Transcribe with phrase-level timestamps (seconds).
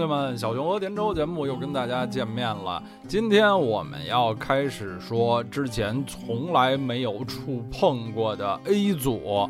[0.00, 2.82] 弟们，小熊和田周节目又跟大家见面了。
[3.06, 9.46] 今天我们要开始说之前从来没有触碰过的 A 组，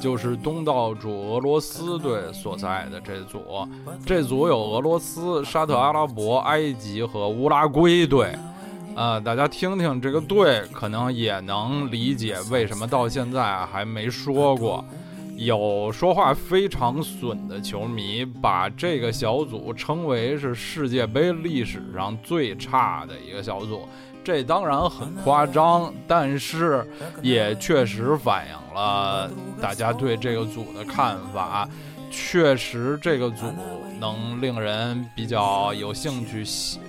[0.00, 3.40] 就是东道主俄罗斯队所在的这组。
[4.04, 8.34] 这组有俄罗斯、沙特阿拉伯、埃及和乌拉圭队。
[8.96, 14.84] 呃，大家听听这个队，可能也能理解为什么到现在还没说过。
[15.36, 23.88] 有说话非常损的球迷把这个小组称为是世界杯历史上最差的一个小组，
[24.22, 26.86] 这当然很夸张，但是
[27.22, 29.28] 也确实反映了
[29.60, 31.68] 大家对这个组的看法。
[32.10, 33.46] 确实，这个组
[33.98, 36.44] 能令人比较有兴趣、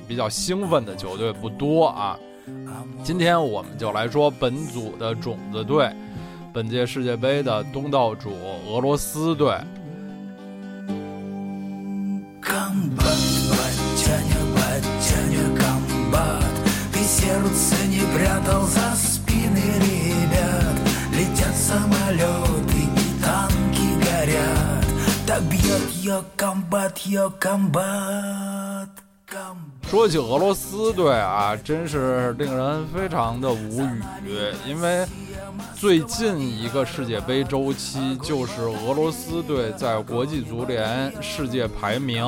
[0.05, 2.19] 比较兴奋的球队不多啊。
[3.03, 5.89] 今天我们就来说本组的种子队。
[6.52, 8.30] 本届世界杯的东道主
[8.68, 9.56] 俄罗斯队。
[29.93, 34.01] 说起俄罗斯队啊，真是令人非常的无语，
[34.67, 35.05] 因为。
[35.75, 42.25] 最近一个世界杯周期，就是俄罗斯队在国际足联世界排名，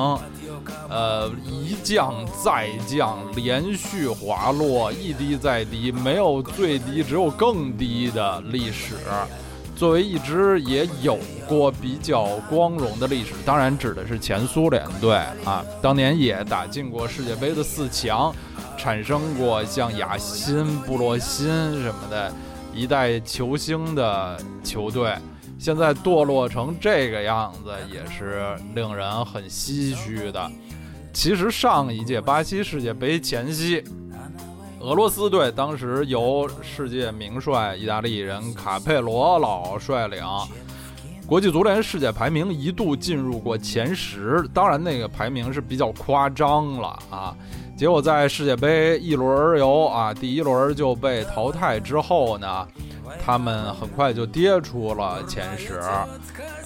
[0.88, 2.14] 呃，一降
[2.44, 8.94] 再降，连续滑落，一低再低，没有最低，只有更低的历史。
[9.76, 18.34] 作为一支也有过比较光荣的历史，当然指的是前苏联队啊，当年也打进过世界杯的四强，
[18.78, 21.46] 产生过像亚辛、布洛辛
[21.82, 22.32] 什么的。
[22.74, 25.14] 一代球星的球队，
[25.58, 30.50] 现在堕落成这个样子，也是令人很唏嘘的。
[31.10, 33.82] 其实上一届巴西世界杯前夕，
[34.80, 40.22] 俄罗斯队当时由世界名帅意大利人卡佩罗老率领，
[41.26, 47.34] 国际足联世界排名一度进入过前十，当然那个排名是比较夸张了啊。
[47.76, 52.68] 结果在世界杯一轮游啊，第一轮就被淘汰之后呢，
[53.24, 55.80] 他们很快就跌出了前十。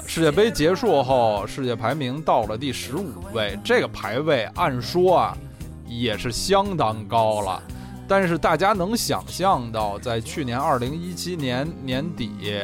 [0.06, 5.36] 世界杯结束后，世界排名到了第十五位，这个排位按说啊
[5.86, 7.62] 也是相当高了。
[8.10, 12.60] 但是大家能想象到，在去年二零一七年年底，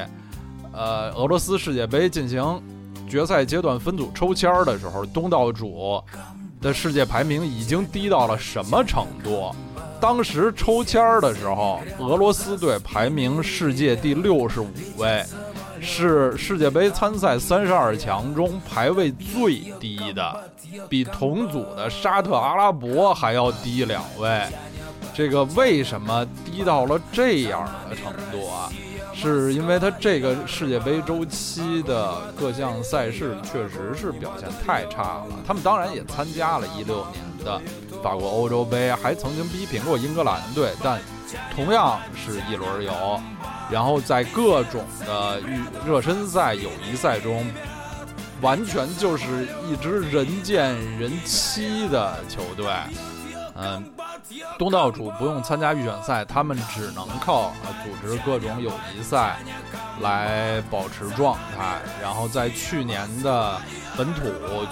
[0.73, 2.61] 呃，俄罗斯世界杯进行
[3.09, 6.03] 决赛阶段分组抽签的时候，东道主。
[6.61, 9.55] 的世界排名已经低到了什么程度？
[10.01, 15.23] 当时抽签儿的时候，俄罗斯队排名世界第六十五位，
[15.81, 20.51] 是世界杯参赛三十二强中排位最低的，
[20.89, 24.43] 比同组的沙特阿拉伯还要低两位。
[25.17, 28.69] 这个为什么低到了这样的程度啊？
[29.15, 35.29] 是因为他这个世界杯周期的各项赛事确实是表现太差了。
[35.47, 37.59] 他们当然也参加了一六年的
[38.03, 41.01] 法国欧洲杯，还曾经逼平过英格兰队，但
[41.55, 42.93] 同样是一轮游。
[43.71, 47.47] 然后在各种的预热身赛、友谊赛中，
[48.43, 52.67] 完全就是一支人见人欺的球队。
[53.55, 53.83] 嗯。
[54.59, 57.53] 东道主不用参加预选赛，他们只能靠
[57.85, 59.37] 组织各种友谊赛
[60.01, 61.79] 来保持状态。
[62.03, 63.57] 然后在去年的
[63.97, 64.23] 本土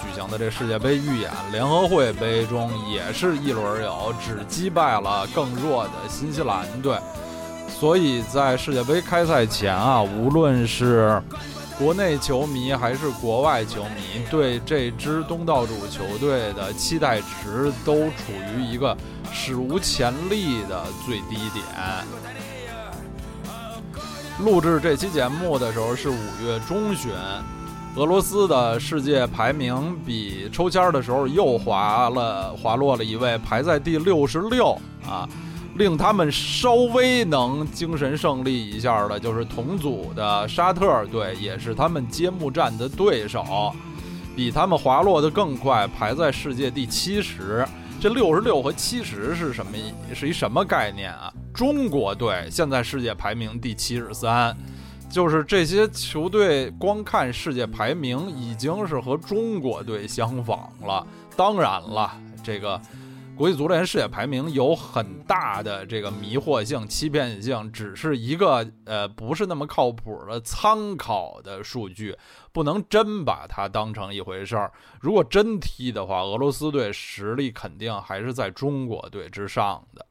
[0.01, 6.97] 举行的这世界杯预演联合会杯中，也是一轮游，只击败了更弱的新西兰队。
[7.67, 11.21] 所以在世界杯开赛前啊，无论是
[11.77, 18.95] 国内球迷还是国外球迷，对这支东道主球队的期待值都处于一个。
[19.37, 21.65] 史无前例的最低点。
[24.39, 27.11] 录制这期节目的时候是五月中旬，
[27.97, 35.27] 俄罗斯的世界排名比抽签的时候又滑了，滑落了一位，排在第六十六啊。
[35.75, 43.73] 令他们稍微能精神胜利一下的，就是同组的沙特队，也是他们揭幕战的对手，
[44.35, 47.67] 比他们滑落的更快，排在世界第七十。
[47.99, 49.71] 这六十六和七十是什么？
[50.13, 51.33] 是一什么概念啊？
[51.53, 54.55] 中国队现在世界排名第七十三，
[55.09, 61.05] 就是这些球队光看世界排名已经是和中国队相仿了。
[61.35, 62.11] 当然了，
[62.43, 62.79] 这个
[63.35, 72.17] 国际足联世界排名有很大的这个迷惑性、欺骗性，只是一个呃不是那么靠谱的参考的数据，
[72.53, 74.71] 不能真把它当成一回事儿。
[75.01, 80.05] 如果真踢的话，俄罗斯队实力肯定还是在中国队之上的。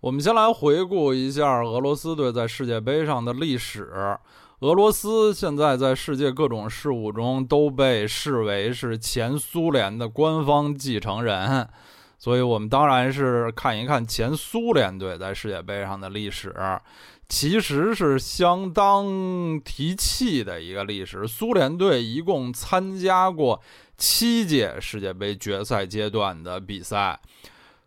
[0.00, 4.18] 我们先来回顾一下俄罗斯队在世界杯上的历史。
[4.64, 11.68] 俄罗斯现在在世界各种事务中都被视为是前苏联的官方继承人，
[12.16, 16.56] 所以我们当然是看一看前苏联队在世界杯上的历史，
[17.28, 21.28] 其实是相当提气的一个历史。
[21.28, 23.60] 苏联队一共参加过
[23.98, 27.20] 七届世界杯决赛阶段的比赛。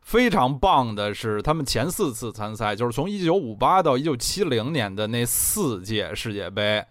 [0.08, 6.86] 非常棒的是，他们前四次参赛，就是从一九五八到一九七零年的那四届世界杯，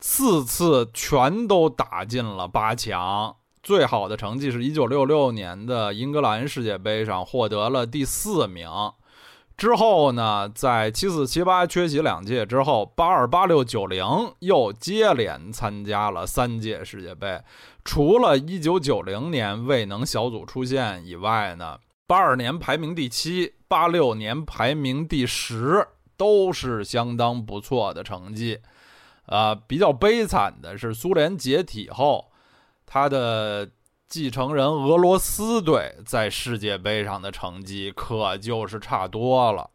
[0.00, 3.36] 四次全都打进了八强。
[3.62, 8.68] 最好的成绩是一九六六年的英格兰世界杯上获得了第四名。
[9.56, 14.04] 之后呢，在七四七八缺席两届之后，八二八六九零
[14.40, 17.40] 又接连参加了三届世界杯。
[17.84, 21.78] 除了一九九零年未能小组出线以外呢。
[22.08, 28.60] 八二年排名第七，八六年排名第十，都是相当不错的成绩。
[29.26, 32.32] 啊，比较悲惨的是苏联解体后，
[32.86, 33.70] 他的
[34.08, 39.68] 继承人俄罗斯队在世界杯上的成绩可就是差多了。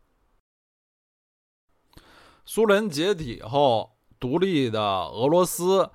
[2.46, 5.92] 苏联解体后，独立的俄罗斯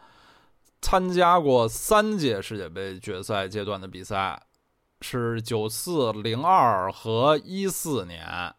[0.80, 4.40] 参加过三届世界杯决赛阶段的比赛。
[5.00, 8.54] 是九四零二和一四年，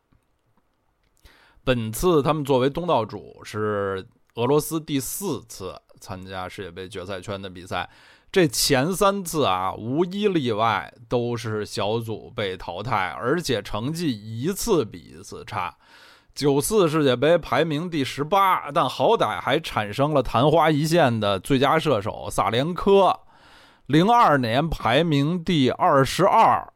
[1.64, 7.90] 本次他们作为东道主，是俄罗斯第四次参加世界杯决赛圈的比赛。
[8.32, 15.76] 这前三次啊，无一例外都是小组被淘汰，而且成绩一次比一次差。
[16.34, 23.20] 九四世界杯排名第十八，但好歹还产生了昙花一现的最佳射手萨连科。
[23.90, 26.72] 零二年排名第二十二，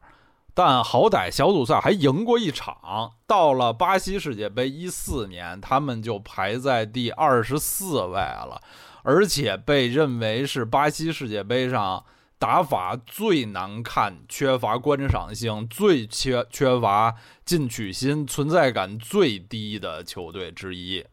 [0.52, 3.12] 但好歹小组赛还赢过一场。
[3.24, 8.60] 到了巴西世界杯一四年，他们就排在第二十四位了，
[9.04, 12.04] 而且被认为是巴西世界杯上
[12.36, 17.14] 打法最难看、缺乏观赏性、最缺缺乏
[17.44, 21.04] 进取心、存在感最低的球队之一。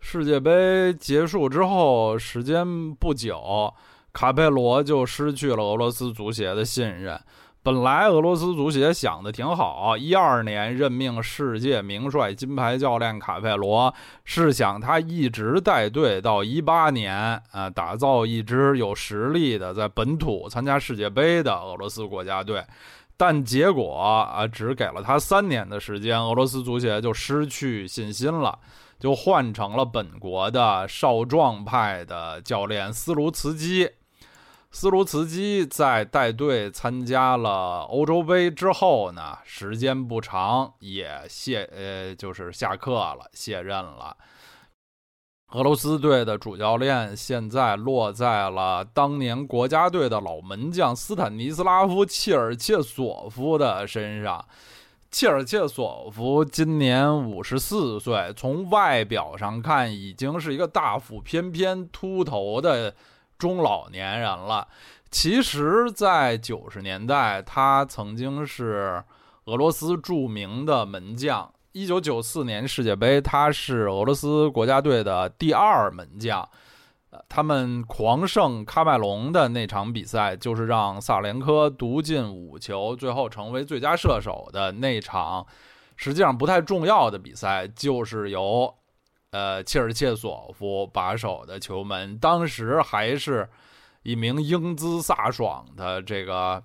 [0.00, 3.72] 世界杯结束之后，时间不久，
[4.12, 7.20] 卡佩罗就失去了俄罗斯足协的信任。
[7.62, 13.94] 本来俄罗斯足协想的挺好，一二年任命世界名帅、金牌教练卡佩罗，
[14.24, 17.14] 是想他一直带队到一八年，
[17.52, 22.64] 啊，打造一支有实力的在本土参加世界杯的俄罗斯国家队。
[23.18, 28.58] 但结果啊，只给了他三年的时间，俄罗斯足协就失去信心了。
[29.00, 33.90] 就换成了本国的少壮派的教练斯卢茨基。
[34.70, 44.16] 斯卢茨基在带队参加了欧洲杯之后呢，时间不长也卸呃，就是下课了，卸任了。
[45.52, 54.46] 俄罗斯队的主教练现在落在了当年国家队的老门将斯坦尼斯拉夫·切尔切索夫的身上。
[55.10, 62.94] 切尔切索夫今年五十四岁，从外表上看，已经是一个大腹翩翩、秃头的
[63.36, 64.68] 中老年人了。
[65.10, 69.02] 其实，在九十年代，他曾经是
[69.46, 71.52] 俄罗斯著名的门将。
[71.72, 76.48] 一九九四年世界杯，他是俄罗斯国家队的第二门将。
[77.28, 85.44] 他们狂胜喀麦隆的那场比赛，就是让萨连科独进五球，最后成为最佳射手的那场，
[85.96, 88.72] 实际上不太重要的比赛，就是由，
[89.32, 92.16] 呃，切尔切索夫把守的球门。
[92.18, 93.48] 当时还是
[94.04, 96.62] 一名英姿飒爽的这个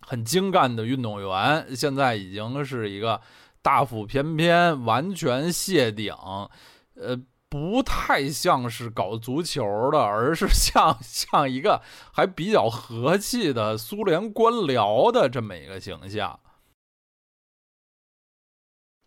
[0.00, 3.20] 很精干的运动员，现在已经是一个
[3.60, 6.14] 大腹便便、完全谢顶，
[6.94, 7.18] 呃。
[7.54, 11.80] 不太像是搞足球的，而是像 像一个
[12.12, 16.40] 还比较和气的苏联官僚的这么一个形象。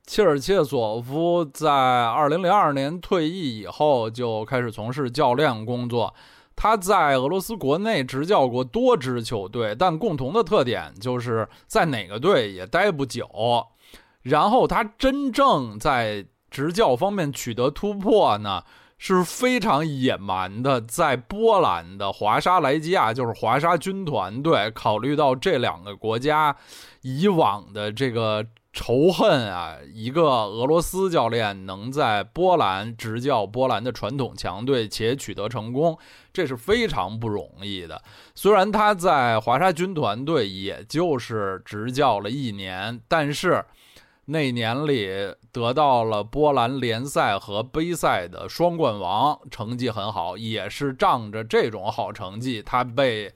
[0.05, 6.15] 切尔切索夫在二零零二年退役以后，就开始从事教练工作。
[6.55, 13.27] 他在俄罗斯国内执教过多支球队，但共同的特点就是在哪个队也待不久。
[14.21, 16.25] 然后他真正在
[16.57, 18.63] 执教方面取得突破呢，
[18.97, 26.55] 是非常野蛮的，在波兰的华沙莱基亚，就是华沙军团队，考虑到这两个国家
[27.03, 35.95] 以往的这个仇恨啊，一个俄罗斯教练能在波兰执教波兰的传统强队且取得成功，
[36.33, 38.01] 这是非常不容易的。
[38.33, 43.63] 虽然他在华沙军团队也就是执教了一年，但是。
[44.29, 45.07] 那年里
[45.57, 50.37] 得到了波兰联赛和杯赛的双冠王，成绩很好。
[50.37, 53.33] 也是仗着这种好成绩，他被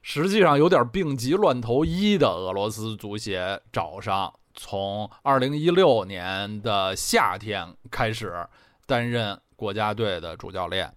[0.00, 8.34] 实际上有点病急乱投医的俄罗斯足协找上，从2016年的夏天开始
[8.86, 10.90] 担任国家队的主教练。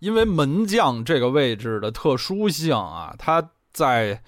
[0.00, 4.24] 因为门将这个位置的特殊性啊，他在。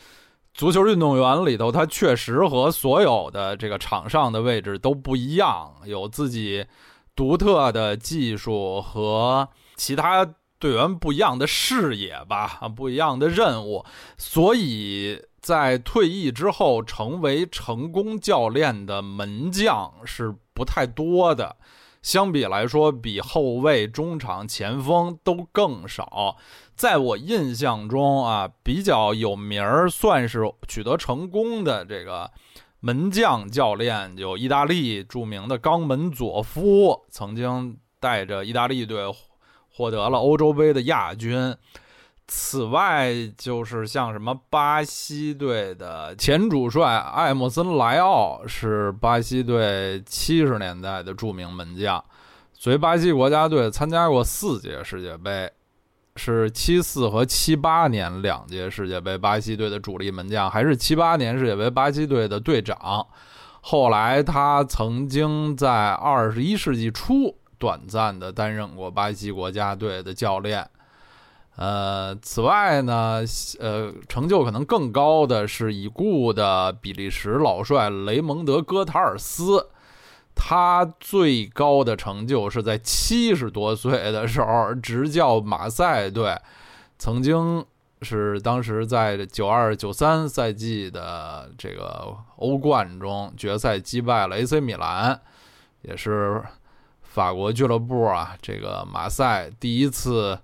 [0.56, 6.64] 足球运动员里头，他确实和所有的这个场上的位置都不一样，有自己
[7.14, 10.26] 独特的技术和其他
[10.58, 13.84] 队员不一样的视野吧，不一样的任务。
[14.16, 21.56] 所以在退役之后，成为成功教练的门将是不太多的。
[22.06, 26.36] 相比来说，比后卫、中场、前锋都更少。
[26.76, 32.30] 在我印象中啊，比较有名儿、算是取得成功的这个
[32.78, 39.12] 门将教练，有意大利著名的冈门佐夫，曾经带着意大利队
[39.68, 41.56] 获得了欧洲杯的亚军。
[42.28, 52.04] 此外，就是像什么巴西队的前主帅艾默森莱奥是巴西队七十年代的著名门将，
[52.52, 55.48] 随巴西国家队参加过四届世界杯，
[56.16, 63.06] 是七四和七八年两届世界杯巴西队的主力门将，还是七八年世界杯巴西队的队长。
[63.60, 70.68] 后来，他曾经在二十一世纪初短暂的担任过巴西国家队的教练。
[71.56, 73.22] 呃，此外呢，
[73.58, 79.70] 呃，成就可能更高的是已故的比利时老帅雷蒙德·戈塔尔斯，
[80.34, 86.38] 他最高的成就是在七十多岁的时候执教马赛队，
[86.98, 87.64] 曾经
[88.02, 95.18] 是当时在九二九三赛季的这个欧冠中决赛击败了 AC 米兰，
[95.80, 96.44] 也是
[97.00, 100.38] 法国俱乐部啊，这个马赛第一次。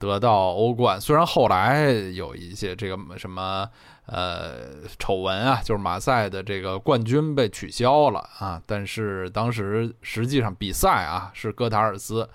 [0.00, 3.68] 得到欧冠，虽然后来有一些这个什么
[4.06, 4.52] 呃
[4.98, 12.26] 丑闻啊，就是马赛的这个冠军被取消了啊，但是当时实际上比赛啊是戈塔尔斯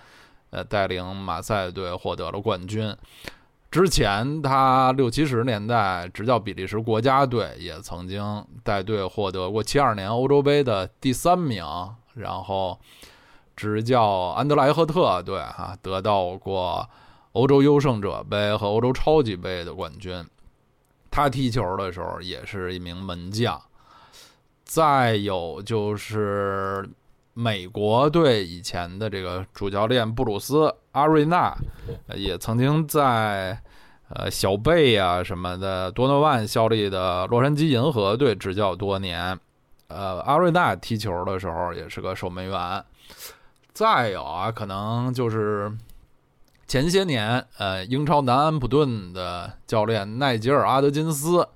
[0.52, 2.96] 呃带领马赛队获得了冠军。
[3.72, 11.66] 之前他六七十年代执教比利时国家队，也曾经带队获得过七二年欧洲杯的第三名，
[12.14, 12.80] 然后
[13.56, 14.04] 执教
[14.38, 16.88] 安德莱赫特队哈得到过。
[17.36, 20.26] 欧洲优胜者杯和欧洲超级杯的冠军，
[21.12, 23.62] 他踢球的时候也是一名门将。
[24.64, 26.90] 再有就是
[27.34, 31.54] 美国队以前的这个主教练布鲁斯阿瑞纳，
[32.16, 33.62] 也曾经在
[34.08, 39.38] 呃小贝啊什么的多诺万效力的洛杉矶银河队执教多年。
[39.90, 42.86] 呃，阿瑞纳踢球的时候也是个守门员。
[43.74, 45.70] 再有啊，可能就是。
[46.68, 51.48] 前些年，呃，英超南安普顿的教练奈吉尔·阿德金斯，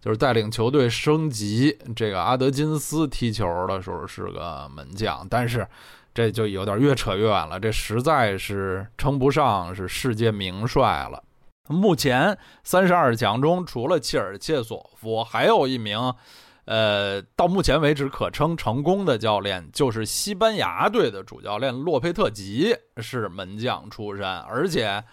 [0.00, 1.76] 就是带领球队升级。
[1.96, 5.66] 这个阿德金斯踢球的时候是个门将，但是
[6.14, 7.58] 这就有点越扯越远了。
[7.58, 11.22] 这实在是称不上是世界名帅了。
[11.68, 16.14] 目前三十二强中，除了切尔切索夫，还有一名。
[16.72, 25.04] 呃，到目前为止可称成功的教练就是西班牙队的主教练洛佩特吉，是门将出身，而且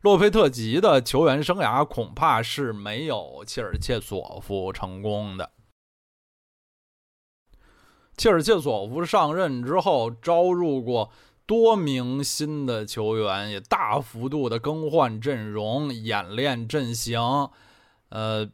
[0.00, 5.50] 洛佩特吉的球员生涯恐怕是没有切尔切索夫成功的。
[8.16, 11.12] 切尔切索夫上任之后，招入过
[11.44, 17.20] 多名新的球员，也大幅度的更换阵容、演练阵型，
[18.08, 18.50] 呃。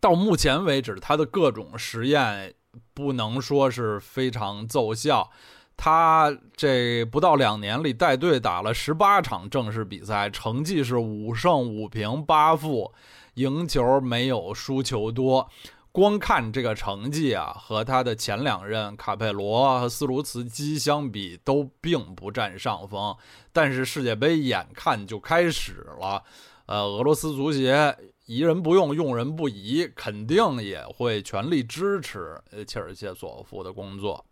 [0.00, 2.54] 到目前为止，他的各种实验
[2.94, 5.30] 不能说是非常奏效。
[5.76, 12.92] 他这不到两年里带队打了十八场正式比赛，成绩是五胜五平八负，
[13.34, 15.48] 赢球没有输球多。
[15.92, 23.16] 光看这个成绩啊，和他的前两任卡佩罗和斯卢茨基相比，都并不占上风。
[23.52, 26.22] 但是世界杯眼看就开始了，
[26.66, 27.96] 呃，俄罗斯足协。
[28.30, 34.24] 疑人不用，用人不疑，肯定也会全力支持切尔切索夫的工作。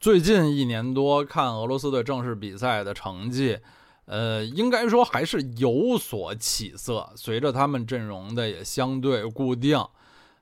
[0.00, 3.58] 最近一年多看俄罗斯队正式比赛的成绩，
[4.06, 7.12] 呃，应该说还是有所起色。
[7.14, 9.78] 随着他们阵容的也相对固定，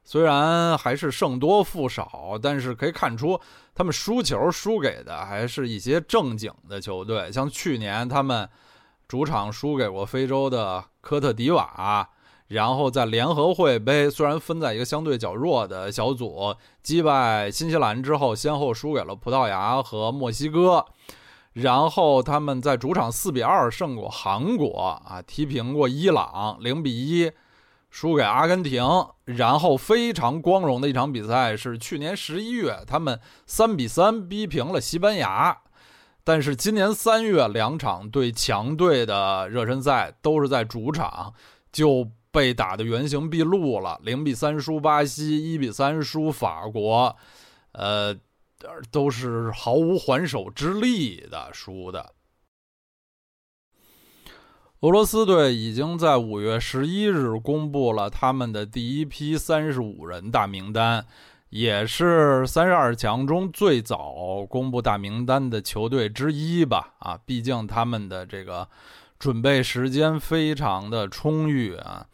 [0.05, 3.41] 虽然还是胜多负少，但是可以看出
[3.75, 8.49] 他们输球输给的还是一些正经的球队，像去年他们
[9.09, 12.09] 主场输给过非洲的科特迪瓦。
[12.49, 20.87] 然后在联合会杯，虽然分在一个相对较弱的小组，击败新西兰之后，先后输给了葡萄牙和墨西哥。
[21.53, 27.31] 然后他们在主场四比二胜过韩国啊，踢平过伊朗，零比一
[27.91, 28.83] 输给阿根廷。
[29.27, 35.59] 然后非常光荣的一场比赛是去年十一月，他们三比三逼平了西班牙。
[36.29, 41.33] 但是今年三月两场对强队的热身赛都是在主场，
[41.73, 42.07] 就。
[42.31, 47.17] 被打的原形毕露了，零比三输巴西，一比三输法国，
[47.73, 48.15] 呃，
[48.91, 52.13] 都是毫无还手之力的输的。
[54.81, 61.07] 俄罗斯队已经在五月十一日公布了他们的第一批三十五人大名单，
[61.51, 66.95] 也是三十二强中最早公布大名单的球队之一吧？
[66.99, 68.69] 啊，毕竟他们的这个。
[69.19, 72.07] 准备时间非常的充裕啊，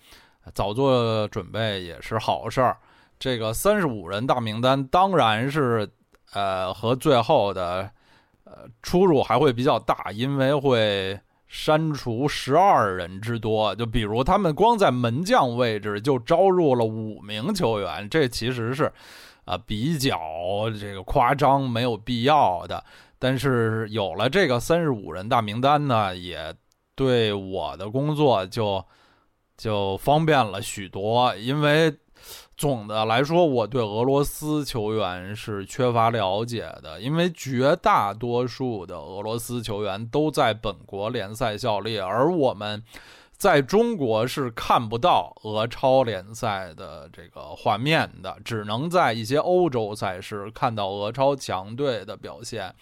[0.54, 2.78] 早做准备也是好事儿。
[3.18, 5.86] 这个三十五人大名单当然是，
[6.32, 7.90] 呃，和最后的
[8.44, 11.20] 呃出入还会比较大，因为会
[11.54, 13.72] 删除十二人之多。
[13.76, 18.92] 就比如他们光在门将位置就招入了五名球员，这其实是
[19.44, 20.18] 啊比较
[20.80, 22.82] 这个夸张，没有必要的。
[23.18, 26.52] 但是有了这个三十五人大名单呢，也。
[26.96, 28.84] 对我的工作就
[29.56, 31.92] 就方便了许多，因为
[32.64, 42.82] 总的来说，我对俄罗斯球员是缺乏了解的，因为绝大多数的俄罗斯球员都在本国联赛效力，而我们
[43.32, 52.74] 在中国是看不到俄超联赛的这个画面的，只能在一些欧洲赛事看到俄超强队的表现。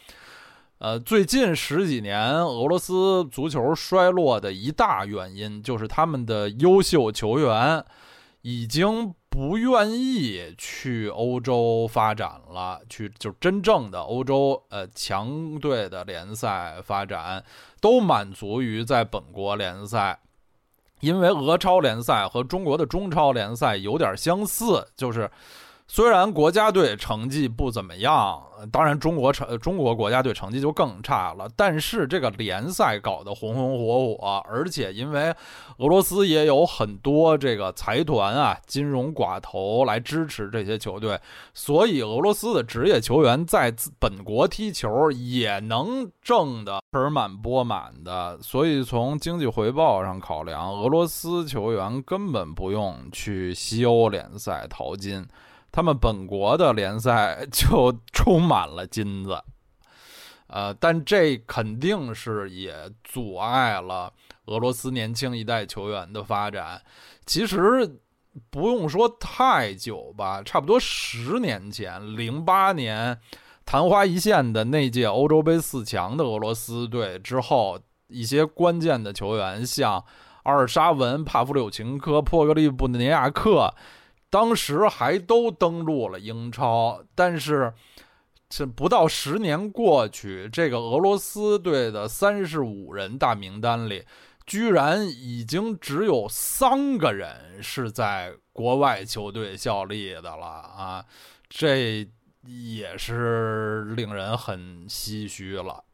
[0.79, 7.85] 呃，最近十几年，俄罗斯足球衰落的一大原因，就是他们的优秀球员
[8.43, 17.43] 已经不愿意去欧洲发展了，去就真正的欧洲呃强队的联赛发展，
[17.81, 20.21] 都满足于在本国联赛，
[21.01, 25.31] 因为俄超联赛和中国的中超联赛有点相似，就是。
[25.95, 31.47] 虽然国家队成绩不怎么样，当然中国成中国国家队成绩就更差了。
[31.55, 35.25] 但是这个联赛搞得红红火火，而且因为
[35.77, 41.21] 俄罗斯也有很多这个财团啊、金融寡头来支持这些球队，
[41.53, 48.39] 所以俄罗斯的职业球员在本国踢球也能挣得盆满钵满的。
[48.41, 55.29] 所以从经济回报上考量，俄罗斯球员根本不用去西欧联赛淘金。
[55.73, 59.43] 他们本国的联赛就充满了金子，
[60.49, 64.13] 呃，但这肯定是也阻碍了
[64.45, 66.83] 俄罗斯年轻一代球员的发展。
[67.25, 68.01] 其实
[68.51, 73.19] 不用说太久吧，差不多十年前，零八年
[73.65, 80.05] 昙花一现的那届欧洲杯四强的俄罗斯队之后，一些关键的球员，像
[80.43, 83.75] 阿尔沙文、帕夫柳琴科、破格利布尼亚克。
[84.33, 87.75] 当时还都登陆了英超，但是
[88.49, 94.07] 这不到十年过去，这个俄罗斯队的三十五人大名单里，
[94.47, 101.05] 居然已经只有三个人是在国外球队效力的了啊！
[101.51, 102.09] 这
[102.47, 105.85] 也是令人很唏嘘了。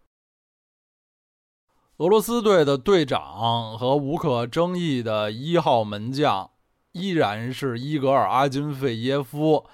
[1.97, 6.49] 俄罗斯队的队长和无可争议的一号门将。
[6.93, 9.65] 依然是伊格尔·阿金费耶夫，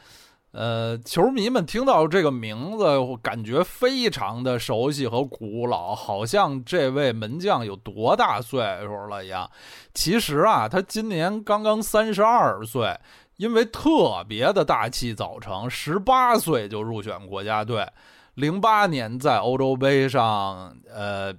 [0.53, 2.85] 呃，球迷们听到这个名字，
[3.23, 9.51] 感觉非常的熟悉和古老，好像这位门将有多大岁数了一样。
[9.95, 12.99] 其实啊，他今年刚刚三十二岁，
[13.37, 17.87] 因为特别的大器早成，十八岁就入选国家队，
[18.35, 21.33] 零八年在欧洲杯上，呃。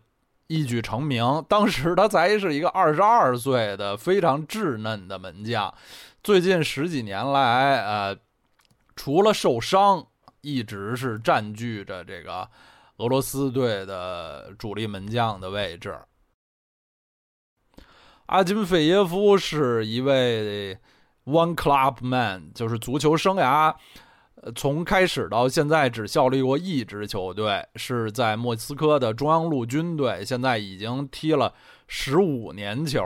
[0.48, 5.74] 一举成名，当时他才是一个二十二岁的非常稚嫩的门将。
[6.24, 8.18] 最近十几年来，呃，
[8.96, 10.06] 除了受伤，
[10.42, 12.48] 一直是占据着这个
[12.98, 15.98] 俄罗斯队的主力门将的位置。
[18.28, 20.76] 阿金费耶夫是一位
[21.26, 23.76] one club man，就是足球生涯。
[24.54, 31.52] 从开始到现在只效力过一支球队，是在莫斯科的中央陆军队，现在已经踢了
[31.88, 33.02] 十五年球，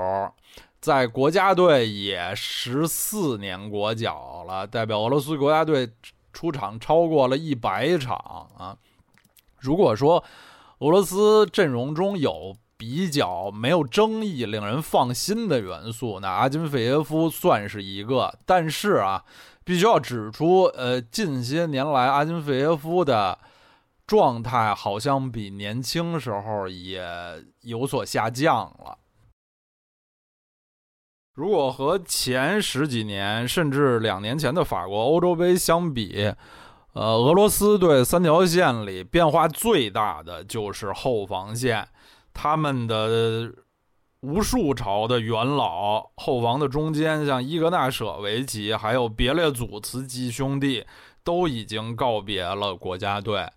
[0.81, 5.89] 在国家队也十四年国脚了，代表俄罗斯国家队
[6.33, 8.17] 出场超过了一百场
[8.57, 8.75] 啊。
[9.59, 10.21] 如果说
[10.79, 19.23] 俄罗斯阵容中有比较没有争议、令人放心的元素，那阿金费耶夫算是一个，但是啊。
[19.69, 23.37] 必须要指出，呃，近些年来阿金费耶夫的
[24.07, 26.99] 状态好像比年轻时候也
[27.61, 28.97] 有所下降了。
[31.35, 36.33] 如果和前十几年甚至两年前的法国欧洲杯相比，
[36.93, 41.87] 呃，俄罗斯队三条线里变化最大的就是后防线，
[42.33, 43.53] 他们的。
[44.21, 50.85] 无数朝的元老，后防的中间，像伊格纳舍维奇，还有别列祖茨基兄弟，
[51.23, 53.47] 都已经告别了国家队。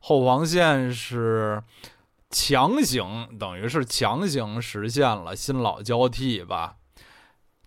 [0.00, 1.62] 后防线是
[2.30, 6.74] 强行，等于是强行实现了新老交替吧。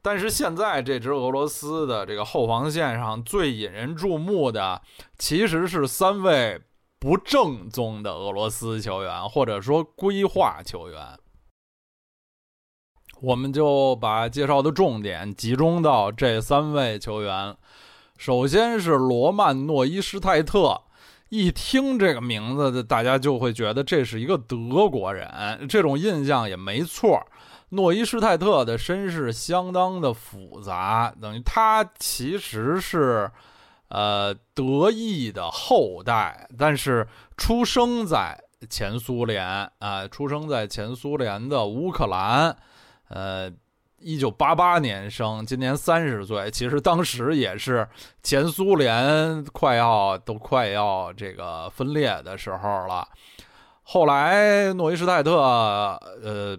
[0.02, 4.82] 但是现在这支俄罗斯的这个后防线上最引人注目的，
[5.18, 6.60] 其实是三位
[7.00, 11.18] 不正宗的俄罗斯球员，或者说规划球员。
[13.22, 17.56] 我们就把介绍的重点集中到这三位球员。
[18.18, 20.82] 首先是罗曼诺伊施泰特，
[21.30, 27.22] 一听这个名字，大家就会觉得这是一个德国人，这种印象也没错。
[27.70, 33.30] 诺伊施泰特的身世相当的复杂，等于他其实是
[33.90, 37.08] 呃德裔的后代，但是
[37.38, 38.36] 出生在
[38.68, 39.46] 前苏联
[39.78, 42.58] 啊，出生在前苏联的乌克兰。
[43.14, 43.52] 呃，
[44.00, 46.50] 一九八八年生，今年三十岁。
[46.50, 47.86] 其实当时也是
[48.24, 53.06] 前苏联快要都快要这个分裂的时候了。
[53.84, 56.58] 后来诺伊施泰特呃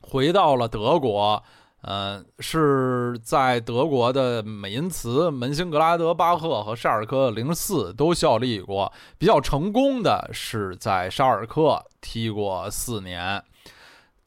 [0.00, 1.40] 回到了德国，
[1.82, 8.92] 嗯，是在德国的美因茨、门兴格拉德巴赫和沙尔克零四都效力过。
[9.16, 13.40] 比较成功的是在沙尔克踢过四年。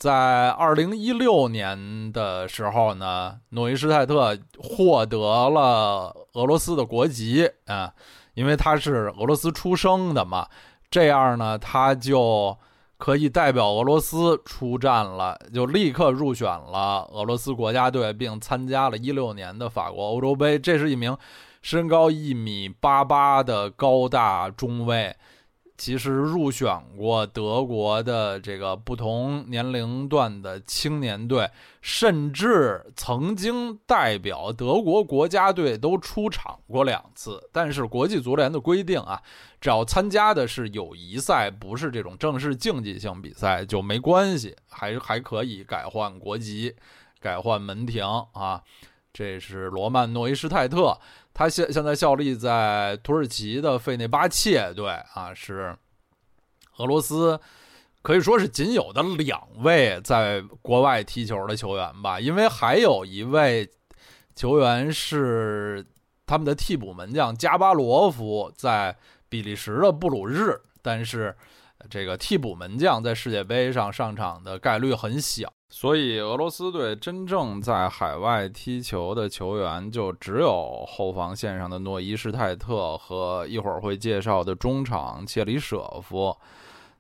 [0.02, 7.94] 在二零一六年的时候呢，诺伊施泰特获得了俄罗斯的国籍啊，
[8.34, 10.48] 因为他是俄罗斯出生的嘛，
[10.90, 12.58] 这样呢，他就
[12.98, 20.58] 可以代表俄罗斯出战了，就立刻入选了俄罗斯国家队，并参加了一六年的法国欧洲杯。
[20.58, 21.16] 这是一名
[21.62, 25.16] 身高一米八八的高大中卫。
[25.82, 31.50] 其实入选过德国的这个不同年龄段的青年队，
[31.82, 37.50] 甚至曾经代表德国国家队都出场过两次。
[37.52, 39.20] 但是国际足联的规定啊，
[39.60, 46.76] 只要参加的是友谊赛，不是这种正式竞技性比赛就没关系，还还可以改换国籍、
[47.20, 48.62] 改换门庭啊。
[49.12, 50.98] 这是罗曼诺伊施泰特。
[51.34, 55.76] 他现现在效力在土耳其的费内巴切队啊，是
[56.78, 57.40] 俄罗斯
[58.02, 63.70] 可以说是仅有的两位在国外踢球的球员吧，因为还有一位
[64.36, 65.86] 球员是
[66.26, 68.98] 他们的替补门将加巴罗夫，在
[69.30, 71.36] 比利时的布鲁日，但是
[71.90, 75.52] 这个替补门将在世界杯上上场的概率很小。
[75.70, 86.36] 所以，俄罗斯队真正在海外踢球的球员就只有后防线上的诺伊施泰特和一会儿会介绍的中场切里舍夫。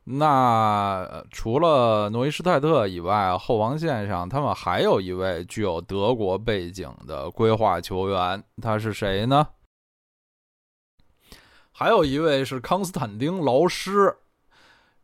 [0.05, 9.49] 那除了诺伊施泰特以外，后防线上他们还有一位具有德国背景的规划球员，他是谁呢？
[11.73, 14.15] 还有一位是康斯坦丁劳师。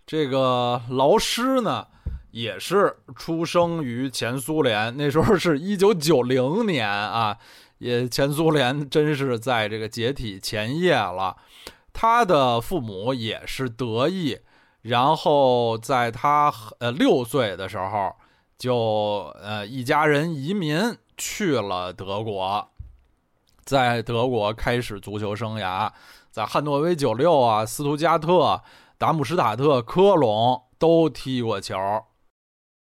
[0.07, 1.85] 这个劳师呢？
[2.31, 7.35] 也是出生于前苏联，那时候是一九九零年啊，
[7.79, 11.35] 也前苏联真是在这个解体前夜了。
[11.91, 14.37] 他的父母也是德裔，
[14.83, 18.13] 然后在他呃六岁的时候，
[18.57, 22.69] 就呃一家人移民去了德国，
[23.65, 25.91] 在德国开始足球生涯，
[26.29, 28.61] 在汉诺威九六啊、斯图加特、
[28.97, 31.75] 达姆施塔特、科隆都踢过球。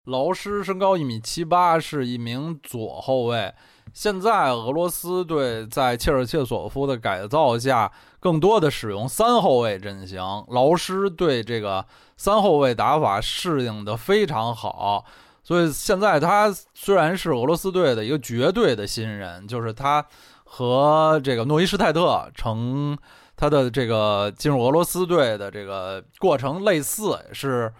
[0.05, 3.53] 劳师身高一米七八，是一名左后卫。
[3.93, 10.19] 现在俄罗斯队在切尔切索夫的改造下，更多的使用三后卫阵型。
[10.47, 11.85] 劳师对这个
[12.17, 15.05] 三后卫打法适应的非常好，
[15.43, 20.03] 所以现在他虽然是俄罗斯队的一个绝对的新人，就是他
[20.43, 22.97] 和这个诺伊施泰特成
[23.39, 27.73] 他的这个进入俄罗斯队的这个过程类似，是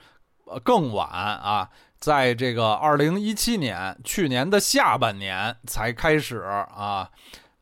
[0.64, 1.70] 更晚啊，
[2.00, 6.38] 在这个二零一七年去年的下半年才开始
[6.74, 7.10] 啊，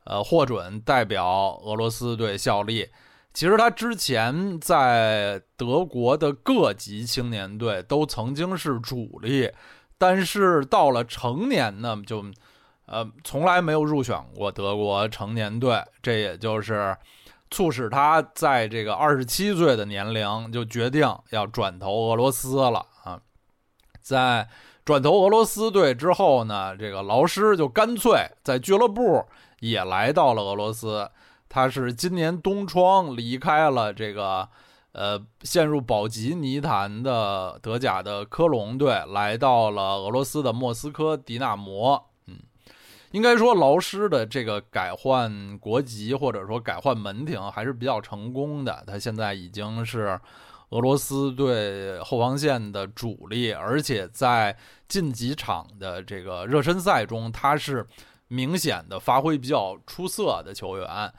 [0.04, 2.88] 呃获准代表俄罗斯队效力。
[3.34, 9.50] 其实他之前在德国的各级青年队都曾经是主力，
[9.98, 12.24] 但是到了成年呢，就
[12.86, 15.82] 呃从来没有入选过德国成年队。
[16.00, 16.96] 这也就是
[17.50, 23.20] 促使他在这个二十七岁的年龄就决定要转投俄罗斯了啊。
[24.00, 24.48] 在
[24.84, 29.24] 转投俄罗斯队之后呢，这个劳师就干脆在俱乐部
[29.60, 31.10] 也来到了俄罗斯。
[31.48, 34.48] 他是今年冬窗离开了这个，
[34.92, 42.07] 呃，陷入保级泥潭的德甲的科隆队，来到了俄罗斯的莫斯科迪纳摩。
[43.12, 48.84] 应该说劳师的这个改换国籍或者说改换门庭还是比较成功的。
[48.86, 50.20] 他现在已经是
[50.70, 54.54] 俄罗斯队后防线的主力，而且在
[54.86, 57.86] 近几场的这个热身赛中，他是
[58.28, 61.12] 明显的发挥比较出色的球员。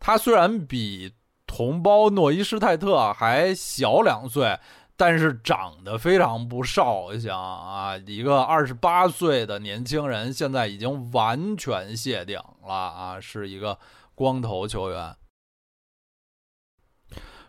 [0.00, 1.12] 他虽然比
[1.46, 4.58] 同胞诺伊施泰特还小两岁，
[4.96, 7.96] 但是长得非常不少相啊！
[8.06, 13.78] 一个二十八岁的年轻人，现在已经完全谢顶了啊，是一个
[14.14, 15.14] 光头球员。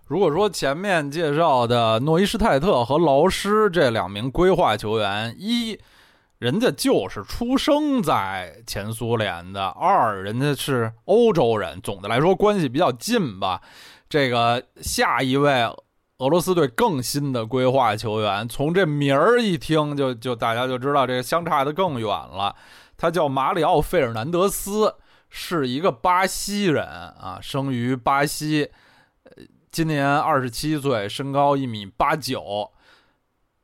[0.06, 5.80] 如果说前面介绍的诺伊施泰特和劳师这两名规划球员，一。
[6.40, 13.60] 人家就是出生在前苏联的，二人家是欧洲人，总的来说关系比较近吧。
[14.08, 15.68] 这个下一位
[16.20, 22.56] 俄罗斯队更新的规划球员，从这名儿一听就就大家就知道这个相差的更远了。
[22.98, 24.96] 他叫马里奥·费尔南德斯，
[25.30, 28.72] 是一个巴西人啊，生于巴西，
[29.72, 32.72] 今年二十七岁，身高一米八九。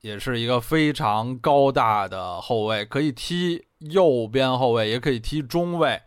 [0.02, 6.00] 也是一个非常高大的后卫，可以踢右边后卫，也可以踢中卫，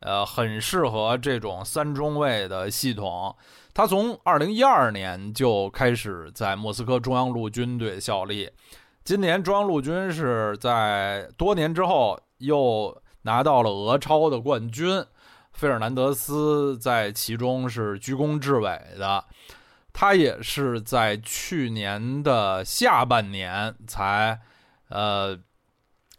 [0.00, 3.34] 呃，很适合这种三中卫的系统。
[3.76, 8.50] 他从二零一二年就开始在莫斯科中央陆军队效力，
[9.04, 15.04] 今年中央陆军是在多年之后又拿到了俄超的冠军，
[15.52, 19.22] 费尔南德斯在其中是居功至伟的。
[19.92, 24.40] 他也是在去年的下半年才，
[24.88, 25.38] 呃，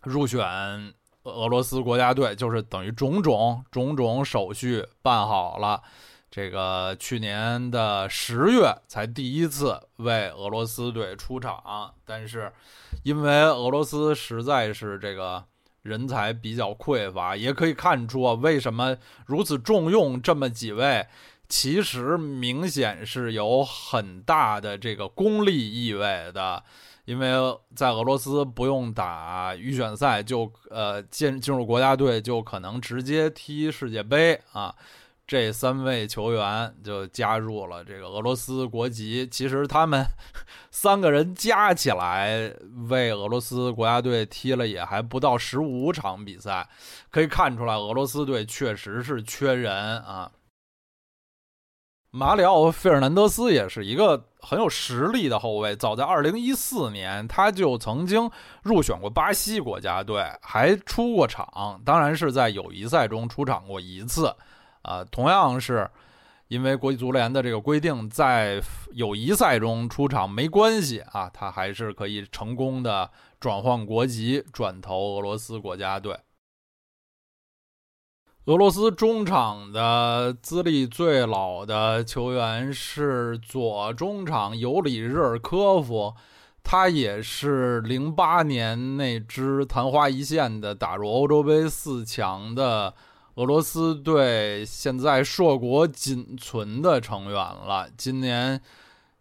[0.04, 0.93] 入选
[1.24, 5.82] 俄罗斯国家队，就是等于种种种种手续办好了，
[6.30, 12.52] 这个去年的十月才第一次为俄罗斯队出场，但是
[13.04, 15.44] 因为俄罗斯实在是这个
[15.84, 21.08] 人才比较匮乏，也可以看出，为什么如此重用这么几位。
[21.50, 26.62] 其实明显是有很大的这个功利意味的，
[27.06, 27.32] 因为
[27.74, 34.76] 在俄罗斯不用打预选赛就呃进进入国家队就可能直接踢世界杯啊。
[35.28, 39.28] 这三位球员就加入了这个俄罗斯国籍。
[39.30, 40.06] 其实他们
[40.72, 42.50] 三个人加起来
[42.90, 46.68] 为俄罗斯国家队踢了也还不到十五场比赛，
[47.12, 50.32] 可以看出来俄罗斯队确实是缺人啊。
[52.12, 55.76] 马里奥·费尔南德斯也是一个很有实力的后卫。
[55.76, 58.32] 早在2014年，他就曾经
[58.63, 61.80] 入选过巴西国家队，还出过场。
[61.84, 64.34] 当然是在友谊赛中出场过一次。
[64.88, 65.88] 啊，同样是
[66.47, 68.62] 因为国际足联的这个规定，在
[68.93, 76.17] 友谊赛中出场没关系啊，他还是可以成功的转换国籍，转投俄罗斯国家队。
[78.45, 86.15] 俄罗斯中场的资历最老的球员是左中场尤里日尔科夫，
[86.63, 92.93] 他也是零八年那支昙花一现的打入欧洲杯四强的
[93.38, 97.88] 俄罗斯队现在硕果仅存的成员了。
[97.95, 98.60] 今年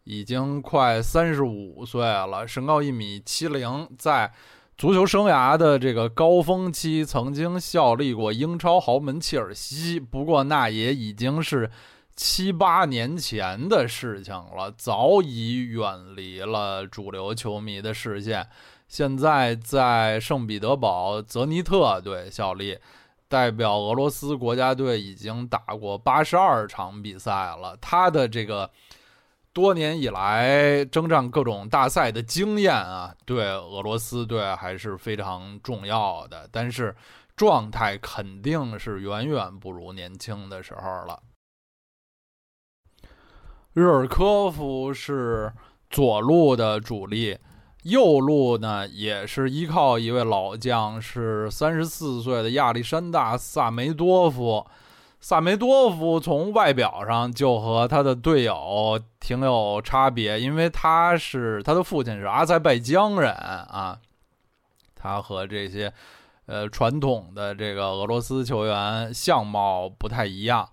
[0.05, 4.33] 已经快三十五岁了，身高一米七零，在。
[4.79, 11.71] 足球生涯的这个高峰期，曾经效力过英超豪门切尔西，不过那也已经是
[12.15, 18.47] 七八年前的事情了，早已远离了主流球迷的视线。
[18.87, 22.77] 现在在圣彼得堡泽尼特队效力，
[23.29, 27.77] 代表俄罗斯国家队已经打过八十二场比赛了。
[27.81, 28.71] 他的这个。
[29.53, 36.47] 多年以来征战各种大赛的经验啊，对俄罗斯队还是非常重要的。
[36.53, 36.95] 但是
[37.35, 41.23] 状态肯定是远远不如年轻的时候了。
[43.73, 45.51] 日尔科夫是
[45.89, 47.39] 左路的主力，
[47.89, 54.67] 右路呢也是依靠一位老将，是三十四岁的亚历山大·萨梅多夫。
[55.21, 63.99] 萨梅多夫从外表上就和他的队友挺有差别，因为他是他的父亲是阿塞拜疆人啊，
[64.95, 65.93] 他和这些
[66.47, 70.69] 呃传统的这个俄罗斯球员相貌不太一样。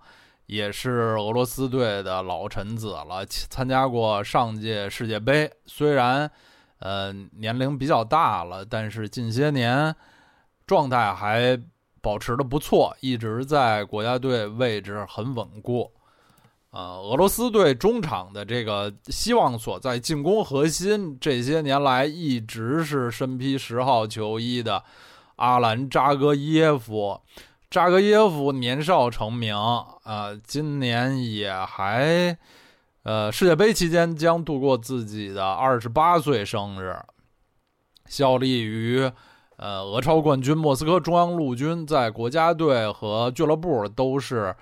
[0.46, 5.50] 也是俄罗斯队的老臣子了，参加过上届世界杯。
[5.64, 6.30] 虽然，
[6.78, 9.94] 呃，年龄比较大了，但是近些年
[10.66, 11.58] 状态还
[12.00, 15.90] 保持的不错，一直在国家队位置很稳固。
[16.70, 24.82] 呃，俄罗斯队中场的这个希望所在，进攻核心，这些年来一直是身披十号球衣的
[25.36, 27.20] 阿兰扎格耶夫。
[27.70, 29.56] 扎格耶夫年少成名，
[30.04, 32.36] 呃，今年也还，
[33.04, 36.96] 呃，世界杯期间将度过自己的二十八岁生日。
[38.06, 39.10] 效力于，
[39.56, 44.56] 呃，俄超冠军莫斯科中央陆军，在国家队和俱乐部都是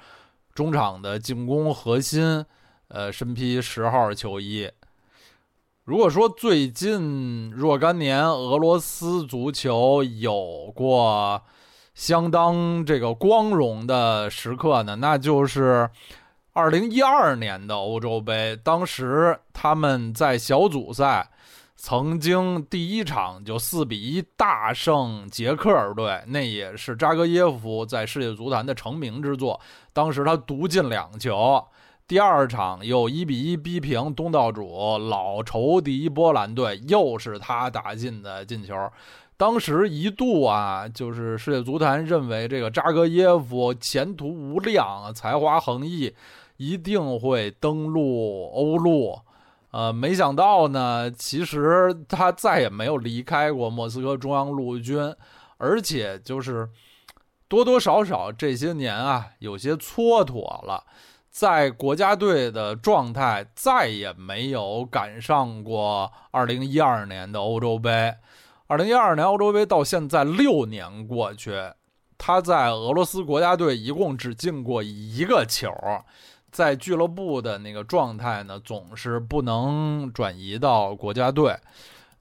[0.55, 2.45] 中场的进攻核心，
[2.89, 4.69] 呃，身披十号球衣。
[5.85, 11.41] 如果说最近若干年俄罗斯足球有过，
[11.95, 15.89] 相当这个光荣的时刻呢，那就是
[16.55, 18.55] 二零一二年的欧洲杯。
[18.63, 21.31] 当时他们在小组赛
[21.77, 29.59] 曾经第一场就四比一大胜捷克队，那也是扎格耶夫在世界足坛的成名之作。
[29.95, 31.65] 当时他独进两球。
[32.07, 38.75] 第二场又一比一逼平东道主老仇敌波兰队，又是他打进的进球。
[39.39, 46.15] 当时一度啊，就是世界足坛认为这个扎格耶夫前途无量，才华横溢，
[46.63, 49.19] 一定会登陆欧陆。
[49.73, 55.15] 呃，没想到呢，其实他再也没有离开过莫斯科中央陆军，
[55.57, 56.69] 而且就是
[57.49, 60.85] 多多少少这些年啊，有些蹉跎了，
[61.31, 68.15] 在国家队的状态再也没有赶上过2012年的欧洲杯。
[68.67, 71.53] 二零一二年欧洲杯到现在六年过去，
[72.19, 75.71] 他在俄罗斯国家队一共只进过一个球，
[76.53, 81.57] 在俱乐部的那个状态呢，总是不能转移到国家队。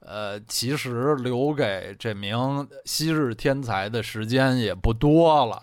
[0.00, 5.62] 呃，其实留给这名昔日天才的时间也不多了，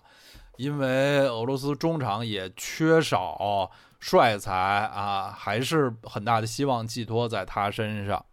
[0.55, 8.23] 因为俄罗斯中场也缺少帅才啊，还是很大的希望寄托在他身上。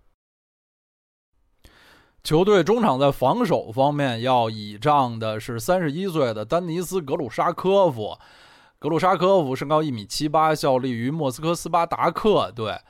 [2.23, 8.17] 球队中场在防守方面要倚仗的是三十一岁的丹尼斯·格鲁沙科夫。
[8.87, 12.81] 格鲁沙科夫身高一米七八，效力于莫斯科斯巴达克队，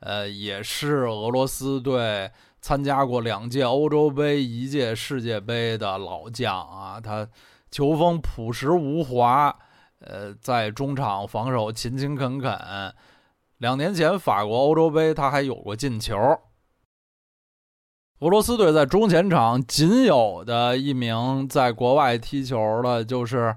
[0.00, 2.30] 呃，也是俄罗斯队
[2.62, 6.98] 参加过两届欧洲杯、一届世界杯的老将啊。
[6.98, 7.28] 他
[7.70, 9.54] 球风朴实无华，
[9.98, 12.58] 呃，在中场防守勤勤恳恳。
[13.58, 16.16] 两年前法国欧洲杯，他还有过进球。
[18.20, 23.54] 俄罗斯队在中前场仅有的一名在国外踢球的，就是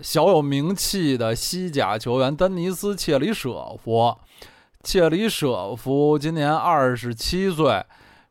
[0.00, 4.14] 小有名气的西甲球员丹尼斯·切里舍夫。
[4.82, 7.84] 切里舍夫今年二十七岁，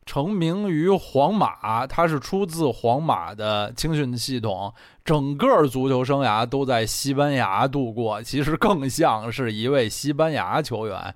[0.06, 4.72] 成名于皇马，他是出自皇马的青训系统，
[5.04, 11.14] 整个足球生涯都在西班牙度过，其实更像是一位西班牙球员。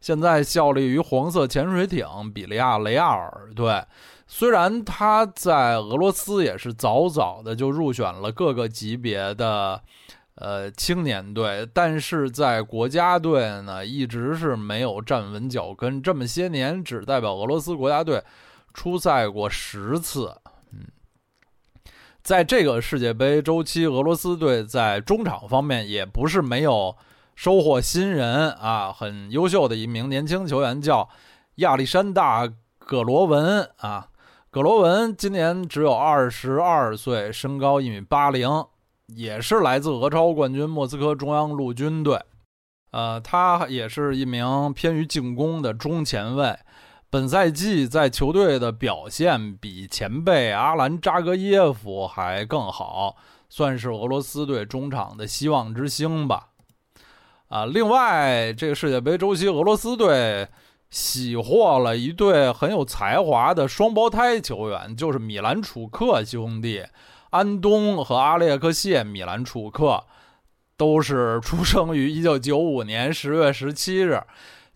[0.00, 3.82] 现在效力于黄色潜水艇比利亚雷亚尔队，
[4.30, 9.82] 虽然他在俄罗斯也是早早的就入选了各个级别的
[10.34, 18.22] 呃青年队，但是在国家队呢一直是没有站稳脚跟，这么些年只代表俄罗斯国家队
[18.74, 20.32] 出赛过十次。
[20.72, 20.86] 嗯，
[22.22, 26.94] 在这个世界杯周期，俄罗斯队在中场方面也不是没有。
[27.34, 31.08] 收获新人啊，很优秀的一名年轻球员叫
[31.58, 32.44] 亚历山大·
[32.80, 34.08] 葛罗文啊。
[34.58, 38.66] 葛罗文今年只有二十二岁，身高一米八零，
[39.06, 42.20] 也是来自俄超冠军莫斯科中央陆军队。
[42.90, 46.58] 呃，他也是一名偏于进攻的中前卫。
[47.08, 53.14] 本赛季在球队的表现比前辈阿兰扎格耶夫还更好，
[53.48, 56.48] 算是俄罗斯队中场的希望之星吧。
[57.46, 60.48] 啊，另外，这个世界杯周期，俄罗斯队
[60.90, 66.84] 喜获了一对很有才华的双胞胎球员，就是米兰楚克兄弟
[67.30, 70.02] 安东和阿列克谢·米兰楚克
[70.76, 74.22] 都是出生于 1995年10月17日。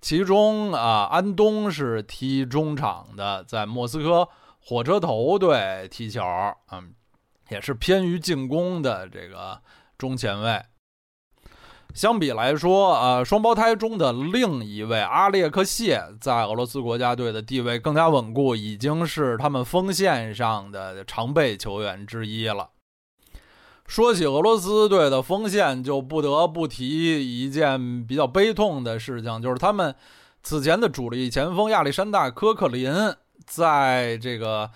[0.03, 6.21] 其中啊，安东是踢中场的，在莫斯科火车头队踢球，
[6.73, 6.93] 嗯，
[7.49, 9.61] 也是偏于进攻的这个
[9.97, 10.61] 中前卫。
[11.95, 22.71] 相比来说，呃，双胞胎中的另一位阿列克谢在俄罗斯国家队的地位更加稳固，已经是他们锋线上的常备球员之一了。
[23.87, 26.87] 说起俄罗斯队的锋线，就不得不提
[27.43, 29.95] 一件比较悲痛的事情，就是他们
[30.43, 32.91] 此前的主力前锋亚历山大·科克林，
[33.45, 34.71] 在这个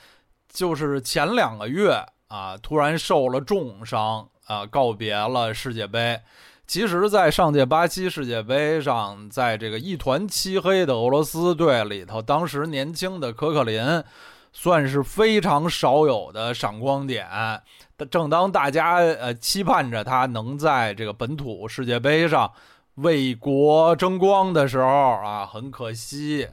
[0.52, 6.20] 就是前两个月啊，突然受了重伤啊，告别了世界杯。
[6.66, 14.02] 其实，在上届巴西世界杯上，在这个一团漆黑的俄罗斯队里头，当时年轻的科克林
[14.52, 17.24] 算是非常少有的闪光点。
[18.10, 22.50] 正当大家呃期盼着他能在这个本土世界杯上
[22.96, 26.48] 为国争光的时候啊，很可惜，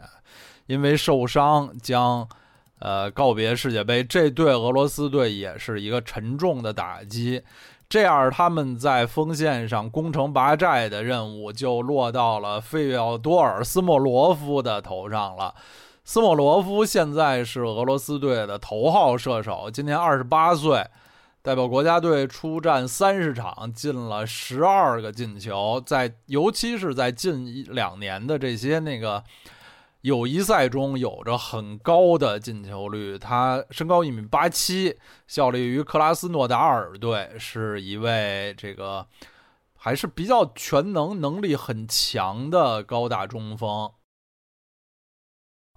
[0.68, 2.28] 因为受伤将
[2.78, 7.42] 呃告别世界杯，这对俄罗斯队也是一个沉重的打击。
[7.94, 15.54] 这样，他们在锋线上攻城拔寨的任务就落到了费奥多尔·斯莫罗夫的头上了。
[16.04, 20.84] 斯莫罗夫现在是俄罗斯队的头号射手，今年二十八岁。
[21.44, 29.24] 代表国家队出战三十场，进了十二个进球，在尤其是在近一两年的这些那个
[30.04, 33.18] 友谊赛中，有着很高的进球率。
[33.18, 34.98] 他身高一米八七，
[35.28, 39.08] 效力于克拉斯诺达尔队，是一位这个
[39.78, 43.90] 还是比较全能、能力很强的高大中锋。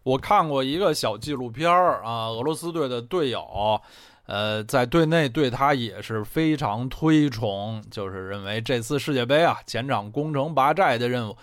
[0.02, 3.80] 我看过一个小纪录片儿啊，俄罗斯队的队友。
[4.26, 11.36] 呃，在队内对他也是非常推崇，就是认为这次世界杯啊，前场攻城拔寨的任务，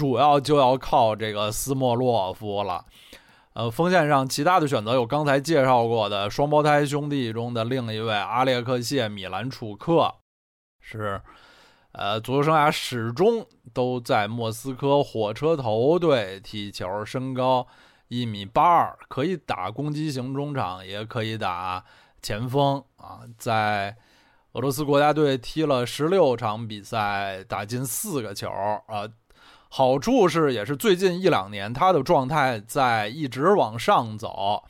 [0.00, 2.86] 主要就要靠这个斯莫洛夫了。
[3.52, 10.14] 呃，锋线上其他的选择有刚才介绍过的双胞胎兄弟中的另一位阿列克谢·米兰楚克，
[10.80, 11.20] 是
[11.92, 17.66] 呃，足球生涯始终都在莫斯科火车头队踢球，身高
[18.08, 21.84] 一米八二，可以打攻击型中场，也可以打。
[22.22, 23.94] 前锋啊，在
[24.52, 28.48] 俄罗斯国家队踢了十六场比赛，打进四个球
[28.86, 29.06] 啊。
[29.72, 34.64] 好处是，也是最近一两年他的状态在一直往上走。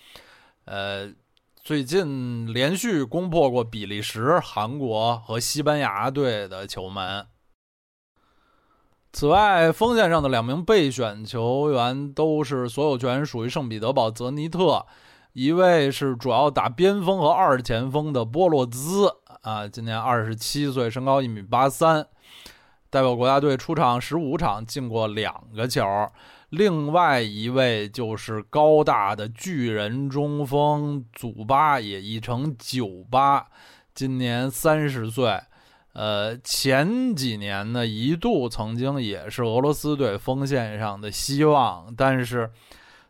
[0.66, 1.10] 呃，
[1.56, 7.26] 最近连续攻破过比利时、韩国和西班牙队的球门。
[9.10, 14.84] 此外，锋线上的两名备选球员都是所有权属于圣彼得堡泽尼特。
[15.32, 19.08] 一位是主要打边锋和二前锋的波洛兹
[19.40, 22.06] 啊，今年二十七岁，身高一米八三，
[22.90, 25.82] 代表国家队出场十五场，进过两个球。
[26.50, 33.46] 另外一位就是高大的巨人中锋祖巴，也译成九巴，
[33.94, 35.40] 今年三十岁。
[35.92, 42.50] 呃，前几年呢，一度曾经也是俄罗斯队锋线上的希望，但是。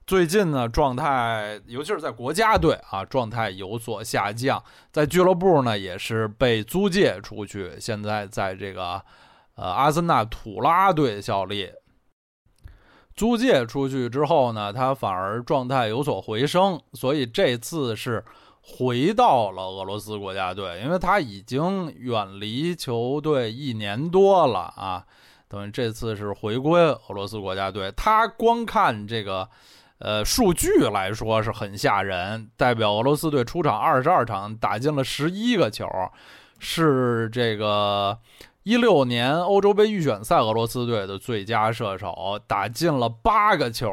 [0.06, 4.60] 最近呢，状态尤其是在国家队啊，状态有所下降。
[4.90, 9.00] 在俱乐部呢，也是被租借出去，现在在这个
[9.56, 11.70] 呃阿森纳土拉队效力。
[13.14, 18.24] 租借出去之后呢，他反而状态有所回升，所以这次是
[18.62, 25.04] 回到了俄罗斯国家队，因为他已经远离球队一年多了啊，
[25.48, 27.92] 等于这次是回归俄罗斯国家队。
[27.96, 29.48] 他光看这个。
[30.02, 35.86] 呃，数据来说是很吓人，代表俄罗斯队出场二十二场，打进了十一个球，
[36.58, 38.18] 是这个
[38.62, 43.90] 一六年欧洲杯预选赛俄罗斯队的最佳射手，打进了八个球。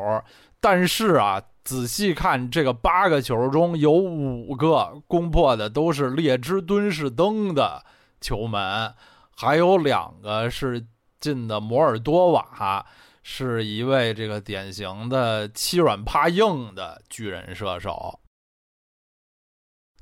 [0.60, 7.84] 但是啊，仔细看这个八个球中有五个攻破的都是列支敦士登的
[8.20, 8.94] 球门，
[9.36, 10.86] 还有两个是
[11.20, 12.86] 进的摩尔多瓦。
[13.30, 18.18] 是一位这个典型的欺软怕硬的巨人射手。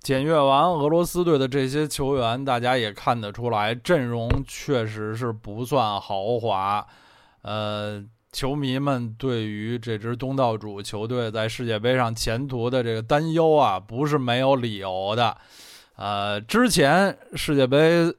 [0.06, 6.86] 检阅完俄罗斯队的这些球员，大家也看得出来，阵容确实是不算豪华。
[7.42, 15.36] 呃，球迷们对于这支东道主球队在世界杯上前途的这个担忧啊，不是没有理由的。
[15.96, 18.16] 呃，之前世界杯。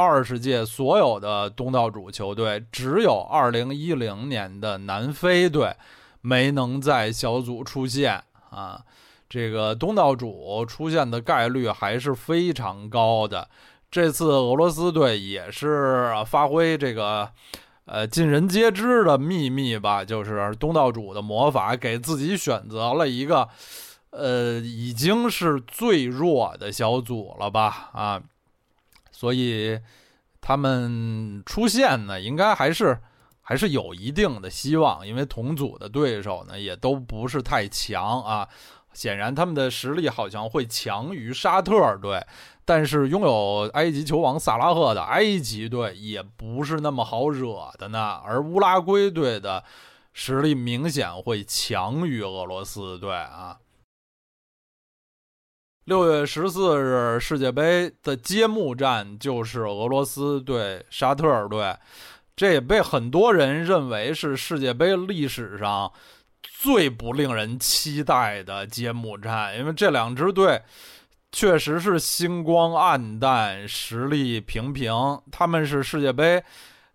[0.00, 5.74] 二十届所有的东道主球队，只有二零一零年的南非队
[6.20, 8.80] 没能在小组出线啊。
[9.28, 13.48] 这个东道主出现的概率还是非常高的。
[13.90, 17.30] 这次俄罗斯队也是发挥这个，
[17.86, 23.48] 呃，尽人皆知的秘密吧，就是东道主的魔法，给自己选择了一个，
[24.10, 27.90] 呃，已经是最弱的小组了吧？
[27.94, 28.22] 啊，
[29.10, 29.80] 所以
[30.40, 32.98] 他们出现呢，应该还是
[33.40, 38.46] 还是有一定的希望，因为同组的对手呢，也都不是太强啊。
[38.92, 42.24] 显然，他们的实力好像会强于沙特队。
[42.64, 49.64] 但是拥有埃及球王萨拉赫的埃及队也不是那么好惹的呢，而乌拉圭队的
[50.12, 53.56] 实力明显会强于俄罗斯队啊。
[55.84, 61.74] 六月十四日世界杯的揭幕战就是俄罗斯对沙特队，
[62.36, 65.90] 这也被很多人认为是世界杯历史上
[66.42, 70.62] 最不令人期待的揭幕战，因为这两支队。
[71.30, 74.90] 确实是星光黯淡，实力平平。
[75.30, 76.42] 他们是世界杯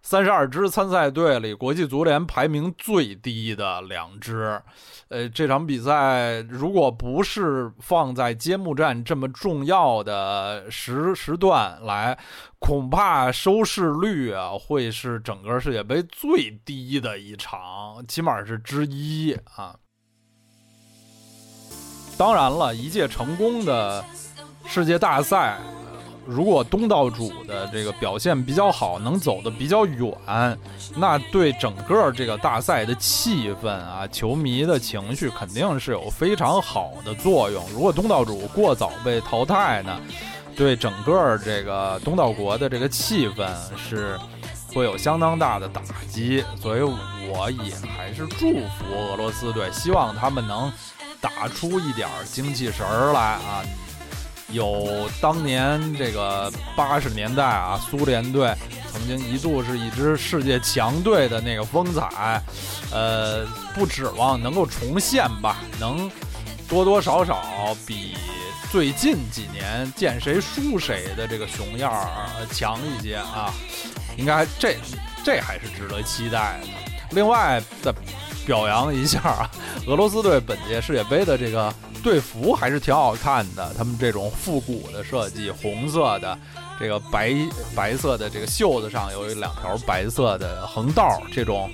[0.06, 4.62] 三十二支参赛队里国际足联排名最低的两支。
[5.08, 12.20] 呃，这场比赛如果不是放在揭幕战这么重要的时时段来，
[12.60, 19.76] 恐怕收视率啊会是整个世界杯最低的一场，起码是之一啊。
[22.18, 24.04] 当然了，一届成功的。
[24.66, 25.60] 世界大赛，
[26.26, 30.10] 如果东道主的这个表现比较好，能走得比较远，
[30.96, 37.64] 那对整个这个大赛的气氛啊，球迷的情绪肯定是有非常好的作用。
[37.74, 40.00] 如果东道主过早被淘汰呢，
[40.56, 43.46] 对整个这个东道国的这个气氛
[43.76, 44.18] 是
[44.74, 46.44] 会有相当大的打击。
[46.62, 50.72] 所以我也还是祝福俄罗斯队，希望他们能
[51.20, 53.62] 打出一点精气神儿来啊。
[54.54, 58.54] 有当年这个八十年代啊，苏联队
[58.92, 62.42] 曾经一度是一支世界强队的那个风采，
[62.92, 66.10] 呃，不指望能够重现吧，能
[66.70, 68.16] 多多少少比
[68.72, 73.52] 最近几年见谁输谁的这个熊样儿强一些啊，
[74.16, 74.76] 应该这
[75.24, 76.68] 这还是值得期待的。
[77.12, 77.92] 另外再
[78.46, 79.50] 表扬一下啊，
[79.88, 81.74] 俄罗斯队本届世界杯的这个。
[82.04, 86.38] 队服还是挺好看的，他们这种复古的设计，红色的
[86.80, 87.34] 这个白
[87.74, 91.72] 白色的这个袖子上有两条白色的横道，这种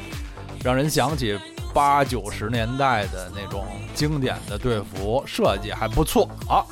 [0.64, 1.38] 让人想起
[1.74, 3.66] 八九十年代的那种
[3.96, 6.30] 经典的队服设计还不错。
[6.48, 6.68] 好，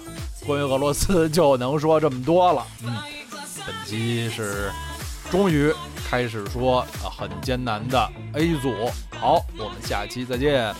[0.45, 2.65] 关于俄罗斯 就能说这么多了。
[2.83, 2.95] 嗯，
[3.65, 4.71] 本期是
[5.31, 5.73] 终于
[6.09, 8.71] 开始说啊很艰难的 A 组。
[9.19, 10.73] 好，我们下期再见。